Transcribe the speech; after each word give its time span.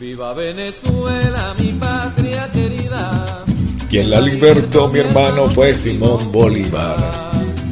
Viva 0.00 0.32
Venezuela, 0.32 1.56
mi 1.58 1.72
patria 1.72 2.48
querida. 2.52 3.44
Quien 3.90 4.08
la 4.08 4.20
libertó, 4.20 4.86
mi 4.86 5.00
hermano, 5.00 5.50
fue 5.50 5.74
Simón 5.74 6.30
Bolívar. 6.30 6.96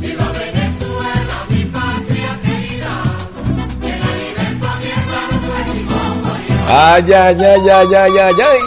Viva 0.01 0.33
Venezuela, 0.33 1.47
mi 1.49 1.65
patria 1.67 2.41
querida. 2.43 3.03
Quien 3.81 4.01
la 4.01 4.17
libertó, 4.17 4.67
mi 4.81 4.89
hermano, 4.91 5.41
fue 5.47 5.73
Simón 5.73 6.23
Bolívar. 6.25 6.69
Ay, 6.69 7.13
ay, 7.13 7.37
ay, 7.39 7.69
ay, 7.73 7.95
ay, 7.95 8.19
ay, 8.19 8.35
ay, 8.41 8.59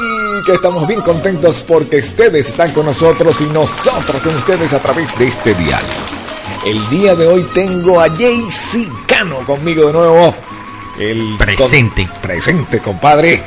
que 0.46 0.54
estamos 0.54 0.88
bien 0.88 1.02
contentos 1.02 1.60
porque 1.68 1.98
ustedes 1.98 2.48
están 2.48 2.71
con 2.71 2.86
nosotros 2.86 3.41
y 3.41 3.46
nosotros 3.48 4.21
con 4.23 4.36
ustedes 4.36 4.71
a 4.71 4.80
través 4.82 5.20
de 5.20 5.28
este 5.28 5.54
diario. 5.55 5.89
El 6.66 6.89
día 6.89 7.14
de 7.14 7.28
hoy 7.28 7.46
tengo 7.54 8.00
a 8.00 8.07
JC 8.07 8.88
Cano 9.05 9.39
conmigo 9.46 9.88
de 9.88 9.91
nuevo. 9.91 10.34
El 11.00 11.36
Presente. 11.38 12.05
con- 12.07 12.21
presente, 12.21 12.79
compadre. 12.79 13.41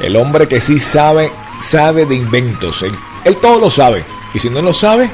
El 0.00 0.14
hombre 0.16 0.46
que 0.46 0.60
sí 0.60 0.78
sabe, 0.78 1.30
sabe 1.60 2.04
de 2.06 2.14
inventos. 2.14 2.82
Él, 2.82 2.92
él 3.24 3.36
todo 3.38 3.58
lo 3.58 3.70
sabe. 3.70 4.04
Y 4.34 4.38
si 4.38 4.50
no 4.50 4.60
lo 4.62 4.72
sabe, 4.74 5.10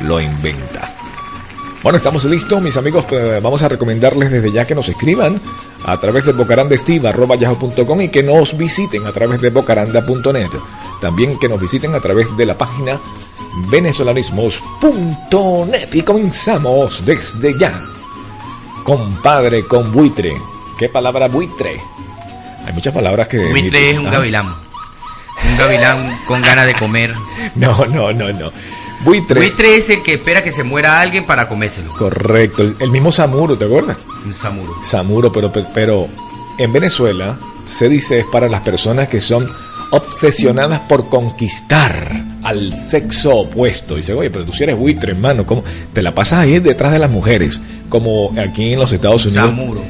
lo 0.00 0.18
inventa. 0.20 0.92
Bueno, 1.82 1.98
estamos 1.98 2.24
listos, 2.24 2.60
mis 2.62 2.76
amigos. 2.78 3.04
pues, 3.08 3.40
vamos 3.42 3.62
a 3.62 3.68
recomendarles 3.68 4.30
desde 4.30 4.50
ya 4.50 4.64
que 4.66 4.74
nos 4.74 4.88
escriban 4.88 5.38
a 5.84 5.96
través 5.98 6.24
de 6.24 6.32
bocarandestiva.yahoo.com 6.32 8.00
y 8.00 8.08
que 8.08 8.22
nos 8.22 8.56
visiten 8.56 9.06
a 9.06 9.12
través 9.12 9.40
de 9.42 9.50
bocaranda.net. 9.50 10.48
También 11.00 11.38
que 11.38 11.48
nos 11.48 11.60
visiten 11.60 11.94
a 11.94 12.00
través 12.00 12.34
de 12.36 12.46
la 12.46 12.56
página 12.58 12.98
venezolanismos.net. 13.70 15.88
Y 15.94 16.02
comenzamos 16.02 17.04
desde 17.04 17.56
ya. 17.58 17.78
Compadre 18.88 19.66
con 19.66 19.92
buitre. 19.92 20.32
¿Qué 20.78 20.88
palabra 20.88 21.28
buitre? 21.28 21.76
Hay 22.66 22.72
muchas 22.72 22.94
palabras 22.94 23.28
que... 23.28 23.36
Buitre 23.50 23.90
es 23.90 23.98
un 23.98 24.06
Ah, 24.06 24.12
gavilán. 24.12 24.46
Un 24.46 25.56
gavilán 25.58 26.18
con 26.26 26.40
ganas 26.40 26.64
de 26.64 26.74
comer. 26.74 27.14
No, 27.54 27.84
no, 27.84 28.14
no, 28.14 28.32
no. 28.32 28.50
Buitre. 29.04 29.40
Buitre 29.40 29.76
es 29.76 29.90
el 29.90 30.02
que 30.02 30.14
espera 30.14 30.42
que 30.42 30.52
se 30.52 30.62
muera 30.62 31.02
alguien 31.02 31.26
para 31.26 31.50
comérselo. 31.50 31.92
Correcto. 31.92 32.62
El, 32.62 32.76
el 32.80 32.90
mismo 32.90 33.12
Samuro, 33.12 33.58
¿te 33.58 33.66
acuerdas? 33.66 33.98
Un 34.24 34.32
samuro. 34.32 34.74
Samuro, 34.82 35.30
pero, 35.30 35.52
pero 35.74 36.08
en 36.56 36.72
Venezuela 36.72 37.36
se 37.66 37.90
dice 37.90 38.20
es 38.20 38.24
para 38.32 38.48
las 38.48 38.62
personas 38.62 39.08
que 39.10 39.20
son 39.20 39.46
obsesionadas 39.90 40.80
por 40.80 41.10
conquistar 41.10 42.10
al 42.48 42.74
sexo 42.76 43.36
opuesto. 43.40 43.96
Dice, 43.96 44.12
oye, 44.14 44.30
pero 44.30 44.44
tú 44.44 44.52
si 44.52 44.64
eres 44.64 44.76
buitre, 44.76 45.12
hermano, 45.12 45.44
¿cómo? 45.46 45.62
Te 45.92 46.02
la 46.02 46.14
pasas 46.14 46.40
ahí 46.40 46.58
detrás 46.60 46.92
de 46.92 46.98
las 46.98 47.10
mujeres, 47.10 47.60
como 47.88 48.32
aquí 48.38 48.72
en 48.72 48.78
los 48.78 48.92
Estados 48.92 49.26
Unidos. 49.26 49.50
Samuro. 49.50 49.82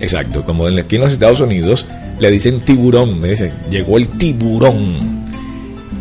Exacto, 0.00 0.44
como 0.44 0.68
en- 0.68 0.78
aquí 0.78 0.96
en 0.96 1.02
los 1.02 1.12
Estados 1.12 1.40
Unidos 1.40 1.86
le 2.18 2.30
dicen 2.30 2.60
tiburón, 2.60 3.20
me 3.20 3.28
dicen, 3.28 3.52
llegó 3.70 3.96
el 3.98 4.08
tiburón. 4.08 5.24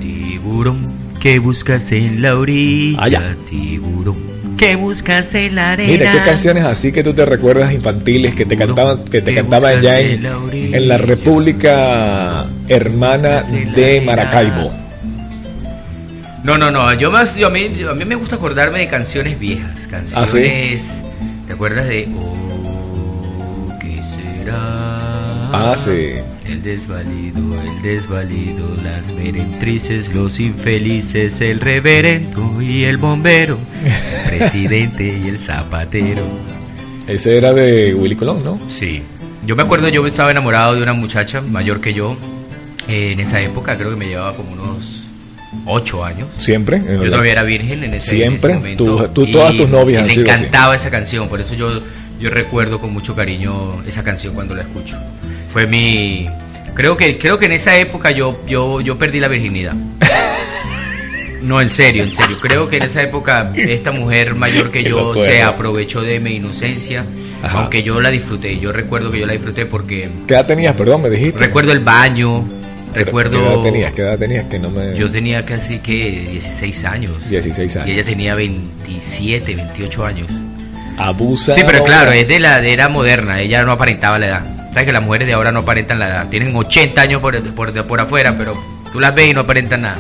Tiburón, 0.02 0.80
¿qué 1.22 1.40
buscas 1.40 1.92
en 1.92 2.22
la 2.22 2.38
orilla? 2.38 3.02
Allá. 3.04 3.36
Tiburón, 3.50 4.16
¿qué 4.58 4.76
buscas 4.76 5.34
en 5.36 5.56
la 5.56 5.72
arena? 5.72 5.92
Mira, 5.92 6.12
qué 6.12 6.20
canciones 6.22 6.66
así 6.66 6.92
que 6.92 7.04
tú 7.04 7.14
te 7.14 7.26
recuerdas 7.26 7.74
infantiles 7.74 8.36
que 8.36 8.46
te 8.46 8.56
cantaban, 8.58 9.04
que 9.06 9.22
te 9.22 9.32
¿Qué 9.32 9.36
cantaban 9.42 9.82
ya 9.82 10.00
en 10.00 10.26
en, 10.74 10.88
la 10.88 10.98
República 10.98 12.46
Hermana 12.68 13.44
de? 13.76 14.02
Maracaibo. 14.06 14.72
No, 16.46 16.58
no, 16.60 16.70
no. 16.70 16.94
Yo 16.94 17.10
más, 17.12 17.36
yo 17.36 17.48
a, 17.48 17.50
mí, 17.50 17.70
yo- 17.76 17.90
a 17.90 17.96
mí 17.96 18.06
me 18.06 18.16
gusta 18.16 18.36
acordarme 18.36 18.80
de 18.80 18.88
canciones 18.88 19.40
viejas. 19.40 19.88
Canciones. 19.90 20.16
¿Ah, 20.16 20.26
sí? 20.26 20.80
¿Te 21.48 21.54
acuerdas 21.54 21.88
de 21.88 22.08
Oh, 22.16 23.70
qué 23.82 24.00
será? 24.04 24.56
Ah, 25.52 25.74
sí. 25.76 26.12
El 26.48 26.62
desvalido, 26.62 27.40
el 27.62 27.82
desvalido, 27.82 28.68
las 28.84 29.12
merentrices, 29.14 30.14
los 30.14 30.40
infelices, 30.40 31.42
el 31.42 31.60
reverendo 31.60 32.62
y 32.62 32.84
el 32.84 32.98
bombero, 32.98 33.58
el 33.84 34.38
presidente 34.38 35.20
y 35.24 35.28
el 35.30 35.40
zapatero. 35.40 36.22
Ese 37.08 37.38
era 37.38 37.54
de 37.54 37.94
Willy 37.96 38.16
Colón, 38.16 38.44
¿no? 38.44 38.60
Sí. 38.68 39.02
Yo 39.48 39.56
me 39.56 39.64
acuerdo, 39.64 39.90
yo 39.90 40.06
estaba 40.06 40.30
enamorado 40.32 40.76
de 40.76 40.82
una 40.84 40.94
muchacha 40.94 41.42
mayor 41.42 41.80
que 41.82 41.94
yo 41.94 42.16
eh, 42.88 43.12
en 43.14 43.20
esa 43.20 43.42
época, 43.42 43.76
creo 43.78 43.90
que 43.92 43.96
me 43.96 44.08
llevaba 44.08 44.36
como 44.36 44.52
unos 44.54 45.04
8 45.66 46.06
años. 46.06 46.28
Siempre. 46.38 46.82
Yo 46.86 47.06
todavía 47.10 47.32
era 47.34 47.44
virgen 47.44 47.84
en 47.84 47.94
ese, 47.96 48.10
Siempre. 48.16 48.52
en 48.54 48.58
ese 48.58 48.76
momento. 48.84 49.08
Tú- 49.14 49.26
tú- 49.26 49.32
todas 49.32 49.56
tus 49.56 49.70
novias 49.70 50.00
y 50.00 50.02
han 50.02 50.08
me 50.08 50.14
sido 50.14 50.32
así. 50.32 50.40
encantaba 50.46 50.76
esa 50.76 50.90
canción, 50.92 51.28
por 51.30 51.40
eso 51.42 51.54
yo, 51.56 51.82
yo 52.20 52.30
recuerdo 52.30 52.80
con 52.80 52.92
mucho 52.94 53.16
cariño 53.16 53.82
esa 53.88 54.04
canción 54.04 54.34
cuando 54.34 54.54
la 54.56 54.62
escucho. 54.62 54.98
Fue 55.52 55.66
mi... 55.68 56.28
Creo 56.74 56.98
que, 56.98 57.18
creo 57.18 57.40
que 57.40 57.46
en 57.46 57.54
esa 57.54 57.78
época 57.78 58.12
yo, 58.12 58.42
yo, 58.48 58.82
yo 58.82 58.98
perdí 58.98 59.20
la 59.20 59.28
virginidad. 59.30 59.74
No, 61.42 61.62
en 61.62 61.70
serio, 61.70 62.04
en 62.04 62.12
serio. 62.12 62.38
Creo 62.42 62.68
que 62.68 62.78
en 62.78 62.84
esa 62.84 63.04
época 63.04 63.52
esta 63.56 63.92
mujer 63.92 64.34
mayor 64.34 64.72
que 64.72 64.84
yo 64.84 65.14
se 65.14 65.44
aprovechó 65.44 66.02
de 66.02 66.20
mi 66.20 66.38
inocencia, 66.38 67.06
Ajá. 67.44 67.60
aunque 67.60 67.84
yo 67.84 68.02
la 68.02 68.10
disfruté. 68.10 68.58
Yo 68.58 68.72
recuerdo 68.72 69.12
que 69.12 69.20
yo 69.20 69.28
la 69.28 69.34
disfruté 69.34 69.68
porque 69.68 70.10
¿Qué 70.28 70.34
edad 70.34 70.48
tenías? 70.48 70.76
Perdón, 70.76 71.04
me 71.04 71.10
dijiste. 71.12 71.38
recuerdo 71.38 71.72
el 71.72 71.80
baño, 71.82 72.44
recuerdo... 72.96 73.40
¿Qué 73.40 73.46
edad 73.46 73.62
tenías? 73.62 73.94
¿Qué 73.94 74.02
edad 74.02 74.18
tenías? 74.18 74.46
Que 74.46 74.60
no 74.60 74.70
me... 74.70 74.98
Yo 74.98 75.12
tenía 75.12 75.46
casi 75.46 75.80
que 75.80 76.28
16 76.32 76.86
años. 76.86 77.30
16 77.30 77.78
años. 77.78 77.88
Y 77.88 77.92
ella 77.92 78.04
tenía 78.04 78.36
27, 78.36 79.56
28 79.56 80.06
años. 80.06 80.32
Abusa. 80.98 81.54
Sí, 81.56 81.62
pero 81.66 81.84
claro, 81.84 82.12
es 82.12 82.28
de 82.28 82.40
la 82.40 82.64
era 82.66 82.88
moderna, 82.90 83.42
ella 83.42 83.64
no 83.64 83.74
aparentaba 83.74 84.18
la 84.18 84.28
edad. 84.28 84.56
Sabes 84.70 84.86
que 84.86 84.92
las 84.92 85.04
mujeres 85.04 85.28
de 85.28 85.34
ahora 85.34 85.52
no 85.52 85.60
aparentan 85.60 86.00
la 86.00 86.08
edad. 86.08 86.30
Tienen 86.30 86.56
80 86.56 87.02
años 87.02 87.22
por, 87.22 87.42
por, 87.54 87.86
por 87.86 88.00
afuera, 88.00 88.38
pero 88.38 88.58
tú 88.92 89.00
las 89.00 89.14
ves 89.14 89.32
y 89.32 89.34
no 89.34 89.42
aparentan 89.42 89.82
nada. 89.82 89.98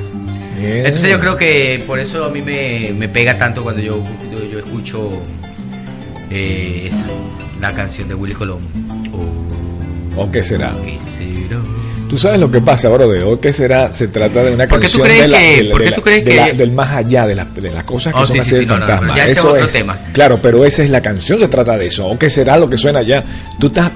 Bien. 0.58 0.86
Entonces 0.86 1.12
yo 1.12 1.20
creo 1.20 1.38
que 1.38 1.84
por 1.86 2.00
eso 2.00 2.26
a 2.26 2.30
mí 2.30 2.42
me, 2.42 2.94
me 2.94 3.10
pega 3.10 3.38
tanto 3.38 3.62
cuando 3.62 3.82
yo, 3.82 4.02
yo, 4.32 4.44
yo 4.46 4.60
escucho 4.60 5.10
eh, 6.30 6.90
esa, 6.92 7.06
la 7.62 7.74
canción 7.74 8.08
de 8.08 8.16
Willy 8.16 8.34
Colón. 8.34 8.60
Oh, 9.14 9.55
¿O 10.16 10.32
qué 10.32 10.42
será? 10.44 10.72
¿qué 10.84 10.98
será? 11.18 11.60
Tú 12.10 12.18
sabes 12.20 12.40
lo 12.40 12.52
que 12.52 12.62
pasa, 12.62 12.88
brother. 12.90 13.24
¿O 13.24 13.40
qué 13.40 13.52
será? 13.52 13.92
Se 13.92 14.08
trata 14.08 14.44
de 14.44 14.54
una 14.54 14.68
¿Por 14.68 14.80
qué 14.80 14.88
tú 14.88 15.00
canción 15.00 15.32
la, 15.32 15.40
la- 15.40 15.40
la- 15.40 16.48
la- 16.48 16.54
del 16.54 16.72
más 16.72 16.92
allá, 16.92 17.26
de, 17.26 17.34
las- 17.36 17.54
de 17.56 17.72
las 17.72 17.84
cosas 17.84 18.14
que 18.14 18.20
Oh, 18.22 18.26
son 18.26 18.36
sí, 18.36 18.40
así 18.42 18.56
sí, 18.58 18.62
no, 18.62 18.68
fantasma. 18.78 19.08
no, 19.08 19.16
es 19.16 19.28
Eso 19.38 19.50
otro 19.52 19.66
es. 19.66 19.72
tema. 19.74 19.98
Claro, 20.14 20.40
pero 20.42 20.64
esa 20.66 20.84
es 20.84 20.92
la 20.92 21.02
canción, 21.02 21.40
se 21.40 21.48
trata 21.48 21.76
de 21.78 21.88
eso. 21.88 22.08
¿O 22.08 22.18
qué 22.20 22.30
será 22.30 22.58
lo 22.58 22.70
que 22.70 22.78
suena 22.78 23.00
allá? 23.00 23.24
Tú, 23.60 23.68
estás, 23.68 23.92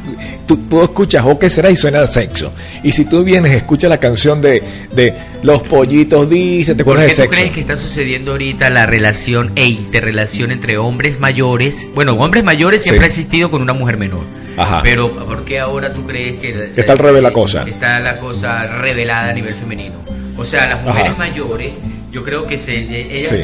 tú, 0.50 0.58
tú 0.70 0.82
escuchas 0.84 1.24
¿O 1.26 1.38
qué 1.38 1.50
será? 1.50 1.70
y 1.70 1.76
suena 1.76 2.06
sexo. 2.08 2.52
Y 2.84 2.92
si 2.92 3.06
tú 3.06 3.24
vienes, 3.24 3.54
escuchas 3.56 3.90
la 3.90 4.00
canción 4.00 4.42
de, 4.42 4.62
de 4.92 5.14
Los 5.44 5.62
pollitos 5.64 6.28
dicen, 6.30 6.76
te 6.76 6.84
¿Por 6.84 6.98
acuerdas 6.98 7.16
de 7.18 7.24
tú 7.24 7.30
sexo. 7.30 7.40
crees 7.40 7.54
que 7.54 7.62
está 7.62 7.76
sucediendo 7.76 8.32
ahorita 8.32 8.70
la 8.70 8.86
relación 8.86 9.52
e 9.56 9.68
interrelación 9.68 10.52
entre 10.52 10.78
hombres 10.78 11.20
mayores? 11.20 11.88
Bueno, 11.96 12.14
hombres 12.14 12.44
mayores 12.44 12.84
siempre 12.84 13.06
Sí. 13.06 13.06
ha 13.06 13.08
existido 13.08 13.52
con 13.52 13.62
una 13.62 13.74
mujer 13.74 13.98
menor. 13.98 14.24
Ajá. 14.58 14.82
Pero 14.84 15.10
¿por 15.26 15.46
qué 15.46 15.60
ahora 15.60 15.94
tú 15.94 16.06
crees 16.06 16.40
que 16.42 16.72
está 16.76 16.92
al 16.94 16.98
revés 17.00 17.22
la 17.24 17.32
cosa? 17.32 17.64
Está 17.68 18.00
la 18.00 18.18
cosa 18.18 18.64
revelada 18.68 19.30
a 19.30 19.34
nivel 19.34 19.54
femenino. 19.54 19.96
O 20.38 20.44
sea, 20.46 20.68
las 20.68 20.82
mujeres 20.84 21.12
Ajá. 21.12 21.18
mayores, 21.18 21.72
yo 22.12 22.24
creo 22.24 22.46
que 22.48 22.58
se, 22.58 22.76
ellas 22.76 23.30
Sí. 23.30 23.44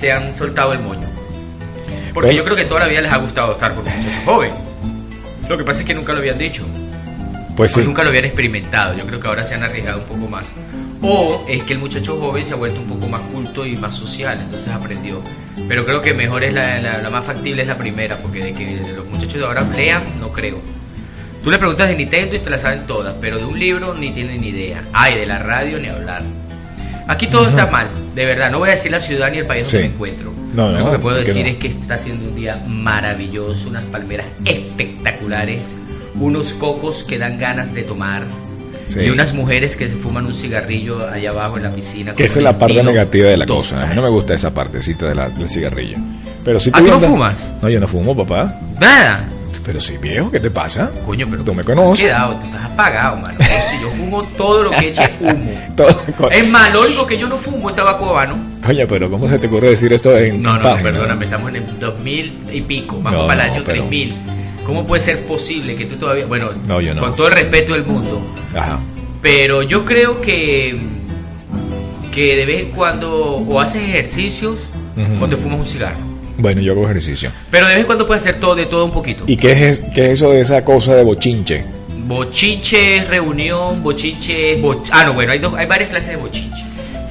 se 0.00 0.12
han 0.12 0.36
soltado 0.36 0.72
el 0.72 0.80
moño. 0.80 1.08
Porque 2.12 2.26
Bueno. 2.28 2.32
yo 2.38 2.44
creo 2.44 2.56
que 2.56 2.64
toda 2.64 2.80
la 2.80 2.86
vida 2.88 3.00
les 3.00 3.12
ha 3.12 3.16
gustado 3.18 3.52
estar 3.52 3.74
con 3.74 3.86
un 3.86 3.96
muchacho 3.96 4.20
joven. 4.26 4.50
Lo 5.48 5.56
que 5.58 5.64
pasa 5.64 5.80
es 5.80 5.86
que 5.86 5.94
nunca 5.94 6.12
lo 6.12 6.18
habían 6.20 6.38
dicho. 6.38 6.64
Pues 7.56 7.72
sí. 7.72 7.82
nunca 7.82 8.02
lo 8.02 8.08
habían 8.08 8.24
experimentado. 8.24 8.96
Yo 8.96 9.06
creo 9.06 9.20
que 9.20 9.28
ahora 9.28 9.44
se 9.44 9.54
han 9.54 9.62
arriesgado 9.62 10.00
un 10.00 10.06
poco 10.06 10.28
más. 10.28 10.44
O 11.02 11.44
es 11.48 11.62
que 11.64 11.74
el 11.74 11.78
muchacho 11.80 12.16
joven 12.18 12.46
se 12.46 12.54
ha 12.54 12.56
vuelto 12.56 12.80
un 12.80 12.86
poco 12.88 13.06
más 13.08 13.20
culto 13.32 13.66
y 13.66 13.76
más 13.76 13.94
social, 13.94 14.38
entonces 14.40 14.68
aprendió. 14.72 15.20
Pero 15.68 15.84
creo 15.84 16.00
que 16.00 16.14
mejor 16.14 16.44
es 16.44 16.54
la, 16.54 16.80
la- 16.80 16.98
la 16.98 17.10
más 17.10 17.24
factible 17.26 17.62
es 17.62 17.68
la 17.68 17.76
primera, 17.76 18.16
porque 18.16 18.38
de 18.42 18.52
que 18.54 18.80
los 18.96 19.04
muchachos 19.06 19.34
de 19.34 19.44
ahora 19.44 19.66
lean, 19.76 20.02
no 20.20 20.30
creo. 20.30 20.60
Tú 21.44 21.50
le 21.50 21.58
preguntas 21.58 21.88
de 21.88 21.96
Nintendo 21.96 22.36
y 22.36 22.38
te 22.38 22.48
la 22.48 22.58
saben 22.58 22.86
todas, 22.86 23.14
pero 23.20 23.36
de 23.36 23.44
un 23.44 23.58
libro 23.58 23.94
ni 23.94 24.12
tienen 24.12 24.40
ni 24.40 24.48
idea. 24.48 24.84
Ay, 24.92 25.16
de 25.16 25.26
la 25.26 25.40
radio 25.40 25.78
ni 25.78 25.88
hablar. 25.88 26.22
Aquí 27.08 27.26
todo 27.26 27.48
está 27.48 27.66
mal, 27.66 27.88
de 28.14 28.24
verdad. 28.24 28.48
No 28.50 28.60
voy 28.60 28.68
a 28.70 28.72
decir 28.72 28.92
la 28.92 29.00
ciudad 29.00 29.30
ni 29.30 29.38
el 29.38 29.46
país 29.46 29.66
Sí. 29.66 29.72
donde 29.76 29.88
me 29.88 29.94
encuentro. 29.94 30.32
No, 30.52 30.64
Lo 30.68 30.74
único 30.74 30.84
no, 30.86 30.92
que 30.92 30.98
puedo 30.98 31.16
¿por 31.16 31.24
qué 31.24 31.32
decir 31.32 31.46
es 31.48 31.56
que 31.56 31.68
está 31.68 31.94
haciendo 31.94 32.28
un 32.28 32.34
día 32.36 32.62
maravilloso, 32.68 33.68
unas 33.68 33.84
palmeras 33.84 34.26
espectaculares, 34.44 35.62
unos 36.16 36.52
cocos 36.54 37.04
que 37.04 37.18
dan 37.18 37.38
ganas 37.38 37.72
de 37.72 37.82
tomar. 37.84 38.22
Sí. 38.86 39.00
Y 39.00 39.10
unas 39.10 39.32
mujeres 39.32 39.76
que 39.76 39.88
se 39.88 39.94
fuman 39.94 40.26
un 40.26 40.34
cigarrillo 40.34 41.08
allá 41.08 41.30
abajo 41.30 41.56
en 41.56 41.62
la 41.62 41.70
piscina. 41.70 42.14
Que 42.14 42.24
esa 42.24 42.40
es 42.40 42.44
la 42.44 42.58
parte 42.58 42.82
negativa 42.82 43.28
de 43.30 43.36
la 43.38 43.46
total. 43.46 43.62
cosa. 43.62 43.82
A 43.84 43.86
mí 43.86 43.94
no 43.94 44.02
me 44.02 44.08
gusta 44.10 44.34
esa 44.34 44.52
partecita 44.52 45.06
de 45.08 45.14
la- 45.14 45.28
del 45.30 45.48
cigarrillo. 45.48 45.96
Pero 46.44 46.60
si 46.60 46.70
¿Ah, 46.74 46.78
tú 46.78 46.86
no 46.88 46.94
andas- 46.96 47.10
fumas? 47.10 47.40
No, 47.62 47.68
yo 47.70 47.80
no 47.80 47.88
fumo, 47.88 48.14
papá. 48.14 48.58
Nada. 48.80 49.20
Pero 49.64 49.80
si 49.80 49.96
viejo, 49.98 50.30
¿qué 50.30 50.40
te 50.40 50.50
pasa? 50.50 50.90
Coño, 51.06 51.26
pero 51.30 51.44
Tú 51.44 51.54
me 51.54 51.62
conoces. 51.64 52.04
Cuidado, 52.04 52.34
tú 52.36 52.46
estás 52.46 52.64
apagado, 52.72 53.16
mano. 53.18 53.38
Si 53.70 53.80
yo 53.82 53.90
fumo 53.90 54.22
todo 54.36 54.62
lo 54.64 54.70
que 54.70 54.88
eche 54.88 55.08
humo. 55.20 55.50
Todo 55.76 56.30
Es 56.30 56.48
más, 56.48 56.72
lo 56.72 56.82
único 56.82 57.06
que 57.06 57.18
yo 57.18 57.28
no 57.28 57.36
fumo 57.38 57.70
es 57.70 57.76
tabaco 57.76 58.10
habano. 58.10 58.36
Coño, 58.64 58.86
pero 58.88 59.10
¿cómo 59.10 59.28
se 59.28 59.38
te 59.38 59.46
ocurre 59.46 59.70
decir 59.70 59.92
esto 59.92 60.16
en 60.16 60.40
No, 60.42 60.56
no, 60.56 60.62
página? 60.62 60.90
perdóname, 60.90 61.24
estamos 61.24 61.50
en 61.50 61.56
el 61.56 61.78
2000 61.78 62.38
y 62.52 62.60
pico, 62.62 62.98
vamos 63.02 63.22
No, 63.22 63.26
para 63.28 63.44
el 63.46 63.50
año 63.52 63.62
pero- 63.64 63.78
3000. 63.80 64.14
¿Cómo 64.66 64.86
puede 64.86 65.02
ser 65.02 65.24
posible 65.26 65.74
que 65.74 65.86
tú 65.86 65.96
todavía, 65.96 66.24
bueno, 66.26 66.50
No, 66.68 66.80
yo 66.80 66.94
no. 66.94 67.00
con 67.00 67.16
todo 67.16 67.26
el 67.28 67.34
respeto 67.34 67.72
del 67.72 67.84
mundo, 67.84 68.24
Ajá. 68.56 68.78
Pero 69.20 69.62
yo 69.62 69.84
creo 69.84 70.20
que 70.20 70.80
que 72.12 72.36
de 72.36 72.44
vez 72.44 72.64
en 72.66 72.70
cuando 72.72 73.10
o 73.36 73.60
haces 73.60 73.82
ejercicios 73.82 74.58
Ujú. 74.96 75.24
o 75.24 75.28
te 75.28 75.36
fumas 75.36 75.60
un 75.60 75.64
cigarro. 75.66 75.96
Bueno, 76.38 76.60
yo 76.60 76.72
hago 76.72 76.84
ejercicio. 76.84 77.30
Pero 77.50 77.66
de 77.66 77.72
vez 77.74 77.80
en 77.80 77.86
cuando 77.86 78.06
puedes 78.06 78.22
hacer 78.22 78.40
todo 78.40 78.54
de 78.54 78.66
todo 78.66 78.84
un 78.84 78.90
poquito. 78.92 79.24
¿Y 79.26 79.36
qué 79.36 79.68
es, 79.68 79.80
qué 79.94 80.06
es 80.06 80.12
eso 80.12 80.30
de 80.30 80.40
esa 80.40 80.64
cosa 80.64 80.94
de 80.96 81.04
bochinche? 81.04 81.64
Bochinche 82.04 82.96
es 82.96 83.08
reunión, 83.08 83.82
bochinche 83.82 84.60
boch- 84.60 84.88
Ah, 84.90 85.04
no, 85.04 85.14
bueno, 85.14 85.32
hay, 85.32 85.38
dos, 85.38 85.54
hay 85.54 85.66
varias 85.66 85.90
clases 85.90 86.10
de 86.10 86.16
bochinche. 86.16 86.62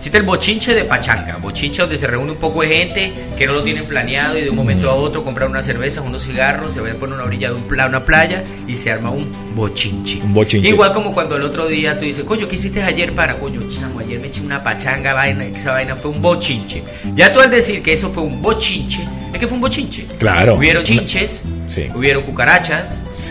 Existe 0.01 0.17
el 0.17 0.23
bochinche 0.23 0.73
de 0.73 0.83
pachanga, 0.83 1.37
bochinche 1.37 1.83
donde 1.83 1.95
se 1.95 2.07
reúne 2.07 2.31
un 2.31 2.37
poco 2.39 2.63
de 2.63 2.69
gente 2.75 3.13
que 3.37 3.45
no 3.45 3.53
lo 3.53 3.61
tienen 3.61 3.85
planeado 3.85 4.35
y 4.35 4.41
de 4.41 4.49
un 4.49 4.55
momento 4.55 4.89
a 4.89 4.95
otro 4.95 5.23
compran 5.23 5.51
unas 5.51 5.63
cervezas, 5.63 6.03
unos 6.03 6.23
cigarros, 6.23 6.73
se 6.73 6.81
van 6.81 6.95
por 6.95 7.09
una 7.13 7.23
orilla 7.23 7.49
de 7.51 7.57
un 7.57 7.61
pla- 7.67 7.85
una 7.85 7.99
playa 8.03 8.43
y 8.67 8.75
se 8.75 8.91
arma 8.91 9.11
un 9.11 9.31
bochinche. 9.55 10.17
Un 10.23 10.33
bochinche. 10.33 10.69
Igual 10.69 10.93
como 10.93 11.13
cuando 11.13 11.35
el 11.35 11.43
otro 11.43 11.67
día 11.67 11.99
tú 11.99 12.05
dices, 12.05 12.23
coño, 12.23 12.47
¿qué 12.47 12.55
hiciste 12.55 12.81
ayer 12.81 13.13
para? 13.13 13.35
Coño, 13.37 13.61
chamo, 13.69 13.99
ayer 13.99 14.19
me 14.19 14.29
eché 14.29 14.41
una 14.41 14.63
pachanga, 14.63 15.13
vaina, 15.13 15.45
esa 15.45 15.73
vaina 15.73 15.95
fue 15.95 16.09
un 16.09 16.19
bochinche. 16.19 16.81
Ya 17.13 17.31
tú 17.31 17.39
al 17.39 17.51
decir 17.51 17.83
que 17.83 17.93
eso 17.93 18.09
fue 18.09 18.23
un 18.23 18.41
bochinche, 18.41 19.01
es 19.31 19.39
que 19.39 19.45
fue 19.45 19.53
un 19.53 19.61
bochinche. 19.61 20.07
Claro. 20.17 20.55
Hubieron 20.55 20.81
Una- 20.81 20.87
chinches, 20.87 21.43
Sí. 21.67 21.85
hubieron 21.93 22.23
cucarachas, 22.23 22.85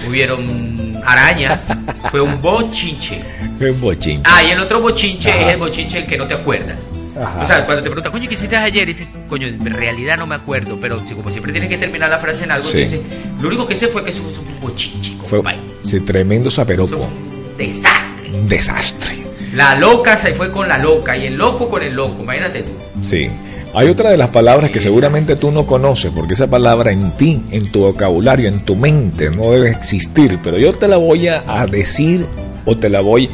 hubieron 0.08 0.79
arañas, 1.04 1.68
fue 2.10 2.20
un 2.20 2.40
bochinche. 2.40 3.22
Un 3.60 3.80
bochinche. 3.80 4.22
Ah, 4.24 4.42
y 4.42 4.50
el 4.50 4.60
otro 4.60 4.80
bochinche 4.80 5.30
Ajá. 5.30 5.40
es 5.40 5.46
el 5.54 5.56
bochinche 5.58 6.06
que 6.06 6.16
no 6.16 6.26
te 6.26 6.34
acuerdas. 6.34 6.76
Ajá. 7.20 7.40
O 7.42 7.46
sea, 7.46 7.66
cuando 7.66 7.82
te 7.82 7.88
preguntan, 7.90 8.12
coño, 8.12 8.28
¿qué 8.28 8.34
hiciste 8.34 8.56
ayer? 8.56 8.86
Dices, 8.86 9.08
coño, 9.28 9.46
en 9.46 9.64
realidad 9.64 10.16
no 10.16 10.26
me 10.26 10.36
acuerdo, 10.36 10.78
pero 10.80 10.96
como 11.14 11.30
siempre 11.30 11.52
tienes 11.52 11.68
que 11.68 11.76
terminar 11.76 12.08
la 12.08 12.18
frase 12.18 12.44
en 12.44 12.52
algo, 12.52 12.66
Sí. 12.66 12.78
dices, 12.78 13.00
lo 13.40 13.48
único 13.48 13.66
que 13.66 13.76
sé 13.76 13.88
fue 13.88 14.04
que 14.04 14.10
eso, 14.10 14.22
fue 14.22 14.54
un 14.54 14.60
bochinche, 14.60 15.12
Fue 15.26 15.42
sí, 15.84 16.00
tremendo 16.00 16.50
fue 16.50 16.64
un 16.74 17.56
desastre. 17.58 18.30
Un 18.32 18.48
desastre. 18.48 19.16
La 19.54 19.74
loca 19.74 20.16
se 20.16 20.32
fue 20.32 20.52
con 20.52 20.68
la 20.68 20.78
loca 20.78 21.16
y 21.16 21.26
el 21.26 21.36
loco 21.36 21.68
con 21.68 21.82
el 21.82 21.94
loco, 21.94 22.22
imagínate 22.22 22.62
tú. 22.62 22.70
Sí. 23.02 23.28
Hay 23.72 23.88
otra 23.88 24.10
de 24.10 24.16
las 24.16 24.30
palabras 24.30 24.70
que 24.72 24.80
seguramente 24.80 25.36
tú 25.36 25.52
no 25.52 25.64
conoces, 25.64 26.10
porque 26.10 26.34
esa 26.34 26.48
palabra 26.48 26.90
en 26.90 27.12
ti, 27.12 27.40
en 27.52 27.70
tu 27.70 27.82
vocabulario, 27.82 28.48
en 28.48 28.64
tu 28.64 28.74
mente, 28.74 29.30
no 29.30 29.52
debe 29.52 29.70
existir, 29.70 30.40
pero 30.42 30.58
yo 30.58 30.72
te 30.72 30.88
la 30.88 30.96
voy 30.96 31.28
a, 31.28 31.66
decir 31.70 32.26
o 32.64 32.76
te 32.76 32.88
la 32.88 33.00
voy 33.00 33.30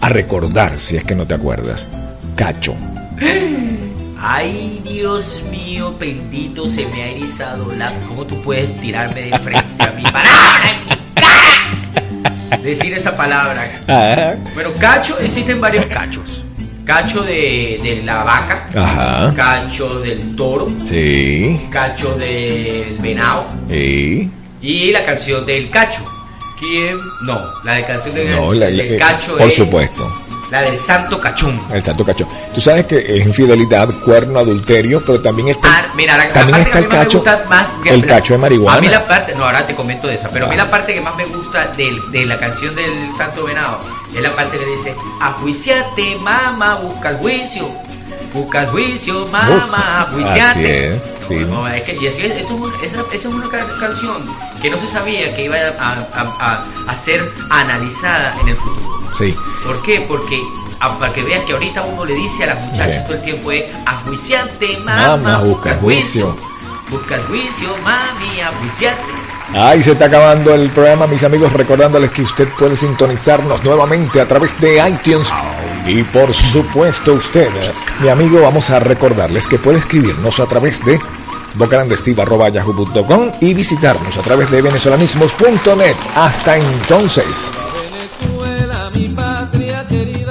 a 0.00 0.08
recordar 0.08 0.78
si 0.78 0.96
es 0.96 1.02
que 1.02 1.16
no 1.16 1.26
te 1.26 1.34
acuerdas. 1.34 1.88
Cacho. 2.36 2.76
Ay, 4.16 4.80
Dios 4.84 5.42
mío, 5.50 5.92
bendito, 5.98 6.68
se 6.68 6.86
me 6.86 7.02
ha 7.02 7.10
erizado 7.10 7.70
la... 7.76 7.92
¿Cómo 8.08 8.24
tú 8.24 8.40
puedes 8.42 8.80
tirarme 8.80 9.22
de 9.22 9.38
frente 9.38 9.84
a 9.84 9.90
mi 9.90 10.02
palabra? 10.04 10.70
Decir 12.62 12.94
esa 12.94 13.16
palabra. 13.16 13.70
Ah, 13.88 14.34
Bueno, 14.54 14.70
cacho, 14.78 15.18
existen 15.18 15.60
varios 15.60 15.84
cachos. 15.86 16.43
Cacho 16.84 17.22
de, 17.22 17.80
de 17.82 18.02
la 18.04 18.22
vaca, 18.24 18.66
Ajá. 18.76 19.32
cacho 19.34 20.00
del 20.00 20.36
toro, 20.36 20.70
Sí. 20.86 21.58
cacho 21.70 22.12
del 22.16 22.96
venado 23.00 23.46
Sí. 23.70 24.30
y 24.60 24.90
la 24.92 25.04
canción 25.06 25.46
del 25.46 25.70
cacho. 25.70 26.02
¿Quién? 26.60 26.94
No, 27.22 27.40
la 27.64 27.74
de 27.74 27.84
canción 27.84 28.14
del, 28.14 28.32
No, 28.32 28.52
la- 28.52 28.66
del 28.66 28.98
la- 28.98 28.98
cacho 28.98 29.36
por 29.36 29.48
es 29.48 29.56
supuesto. 29.56 30.06
la 30.50 30.60
del 30.60 30.78
santo 30.78 31.18
cachón. 31.18 31.58
El 31.72 31.82
santo 31.82 32.04
cacho. 32.04 32.28
Tú 32.54 32.60
sabes 32.60 32.84
que 32.86 32.98
es 32.98 33.26
infidelidad, 33.26 33.88
cuerno, 34.04 34.38
adulterio, 34.40 35.02
pero 35.06 35.20
también 35.20 35.48
está, 35.48 35.68
Ah, 35.68 35.82
mira, 35.96 36.16
la, 36.18 36.26
la 36.26 36.32
también 36.34 36.50
parte 36.64 36.68
está 36.68 36.72
que 36.80 36.84
el 36.84 36.90
me 36.92 37.04
cacho, 37.04 37.18
gusta 37.18 37.44
más 37.48 37.66
el 37.86 38.00
la- 38.02 38.06
cacho 38.06 38.34
de 38.34 38.38
marihuana. 38.38 38.78
A 38.78 38.80
mí 38.82 38.88
la 38.88 39.04
parte, 39.06 39.34
no, 39.34 39.44
ahora 39.46 39.66
te 39.66 39.74
comento 39.74 40.06
de 40.06 40.14
esa, 40.16 40.28
pero 40.28 40.46
a 40.46 40.48
mí 40.50 40.56
la 40.56 40.70
parte 40.70 40.92
que 40.94 41.00
más 41.00 41.16
me 41.16 41.24
gusta 41.24 41.66
del- 41.76 41.98
de, 42.12 42.26
la 42.26 42.38
canción 42.38 42.74
del 42.76 42.92
Santo 43.18 43.44
Venado 43.44 43.78
es 44.14 44.22
la 44.22 44.34
parte 44.34 44.58
que 44.58 44.66
dice, 44.66 44.94
ajuiciate, 45.20 46.16
mamá, 46.22 46.76
busca 46.76 47.10
el 47.10 47.16
juicio. 47.18 47.66
Busca 48.32 48.62
el 48.62 48.66
juicio, 48.68 49.28
mamá, 49.30 50.02
Así 50.08 50.10
ajuiciate. 50.10 50.96
es, 50.96 51.04
sí. 51.28 51.34
No, 51.48 51.68
es 51.68 51.82
que, 51.84 51.94
y 51.94 52.08
así 52.08 52.26
es, 52.26 52.36
es 52.36 52.50
un- 52.50 52.72
esa, 52.82 53.00
esa 53.12 53.14
es 53.16 53.24
una 53.26 53.48
ca- 53.48 53.64
canción 53.78 54.24
que 54.60 54.70
no 54.70 54.78
se 54.78 54.88
sabía 54.88 55.34
que 55.36 55.44
iba 55.44 55.54
a, 55.54 55.92
a- 56.14 56.36
a- 56.40 56.64
a 56.88 56.96
ser 56.96 57.22
analizada 57.50 58.34
en 58.40 58.48
el 58.48 58.56
futuro. 58.56 59.00
Sí. 59.16 59.32
¿Por 59.64 59.80
qué? 59.82 60.00
Porque 60.08 60.40
para 60.98 61.12
que 61.12 61.22
veas 61.22 61.42
que 61.44 61.52
ahorita 61.52 61.82
uno 61.82 62.04
le 62.04 62.14
dice 62.14 62.42
a 62.44 62.54
las 62.54 62.64
muchachas 62.66 62.96
Sí. 62.96 63.00
todo 63.06 63.14
el 63.14 63.22
tiempo 63.22 63.52
es 63.52 63.64
ajuiciante, 63.86 64.78
mamá, 64.84 65.16
Mamá, 65.16 65.38
busca 65.38 65.70
el 65.70 65.76
juicio. 65.78 66.26
juicio. 66.32 66.54
Busca 66.90 67.14
el 67.14 67.22
juicio, 67.22 67.68
mami, 67.84 68.40
ajuiciate. 68.40 69.00
Ahí 69.54 69.84
se 69.84 69.92
está 69.92 70.06
acabando 70.06 70.52
el 70.52 70.70
programa, 70.70 71.06
mis 71.06 71.22
amigos, 71.22 71.52
recordándoles 71.52 72.10
que 72.10 72.22
usted 72.22 72.48
puede 72.58 72.76
sintonizarnos 72.76 73.62
nuevamente 73.62 74.20
a 74.20 74.26
través 74.26 74.60
de 74.60 74.78
iTunes. 74.88 75.32
Y 75.86 76.02
por 76.02 76.34
supuesto 76.34 77.12
usted, 77.12 77.48
mi 78.00 78.08
amigo, 78.08 78.40
vamos 78.42 78.70
a 78.70 78.80
recordarles 78.80 79.46
que 79.46 79.58
puede 79.58 79.78
escribirnos 79.78 80.40
a 80.40 80.46
través 80.46 80.84
de 80.84 80.98
bocarandestiva.yahoo.com 81.54 83.30
y 83.40 83.54
visitarnos 83.54 84.18
a 84.18 84.22
través 84.22 84.50
de 84.50 84.60
venezolanismos.net. 84.60 85.96
Hasta 86.16 86.56
entonces. 86.56 87.46
Venezuela, 87.80 88.90
mi 88.92 89.08
patria 89.10 89.86
querida. 89.86 90.23